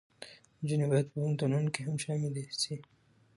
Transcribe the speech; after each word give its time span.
نجونې 0.61 0.85
باید 0.91 1.05
په 1.09 1.13
پوهنتونونو 1.13 1.69
کې 1.73 1.81
هم 1.85 1.95
شاملې 2.03 2.43
شي. 2.61 2.75